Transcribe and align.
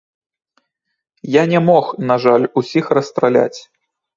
Я 1.35 1.43
не 1.51 1.59
мог, 1.67 1.85
на 2.13 2.17
жаль, 2.27 2.49
усіх 2.63 2.85
расстраляць. 3.01 3.59